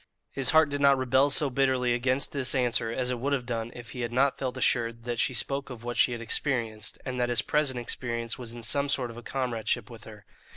[0.31, 3.71] His heart did not rebel so bitterly against this answer as it would have done
[3.75, 7.19] if he had not felt assured that she spoke of what she had experienced, and
[7.19, 10.25] that his present experience was in some sort a comradeship with her.